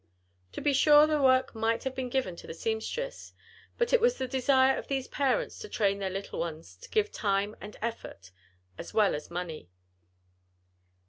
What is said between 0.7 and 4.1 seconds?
sure the work might have been given to the seamstress, but it